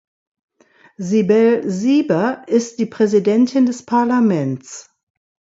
[0.99, 4.89] Sibel Siber ist die Präsidentin des Parlaments.